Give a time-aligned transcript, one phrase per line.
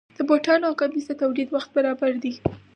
[0.17, 2.33] د بوټانو او کمیس د تولید وخت برابر دی.